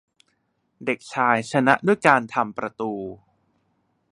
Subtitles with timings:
[0.85, 2.91] เด็กชายชนะด้วยการทำประตู